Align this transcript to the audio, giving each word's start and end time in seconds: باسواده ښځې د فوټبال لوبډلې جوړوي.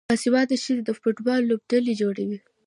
باسواده 0.09 0.55
ښځې 0.63 0.81
د 0.85 0.89
فوټبال 0.99 1.41
لوبډلې 1.45 1.93
جوړوي. 2.01 2.39